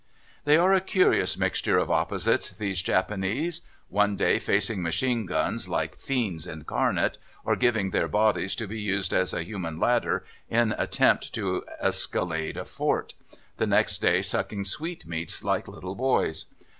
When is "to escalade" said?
11.35-12.57